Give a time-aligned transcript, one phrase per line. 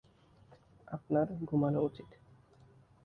[0.87, 2.09] আপনার ঘুমানো উচিৎ।